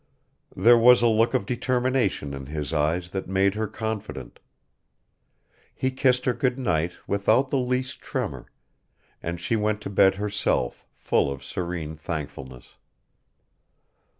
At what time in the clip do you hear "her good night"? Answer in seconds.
6.25-6.93